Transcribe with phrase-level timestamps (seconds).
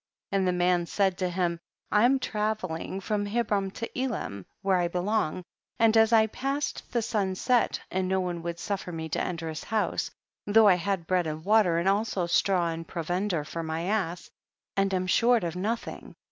[0.29, 0.39] 21.
[0.39, 1.59] And the man said to him,
[1.91, 5.43] I am travelling from Hebron to Elam where I belong,
[5.77, 9.11] and as T passed the sun set and no one would suffer me 50 THE
[9.11, 9.25] BOOK OF JASHER.
[9.25, 10.11] to enter his house,
[10.47, 14.31] though I had bread and water and also straw and provender for my ass,
[14.75, 16.15] and am short of nothing.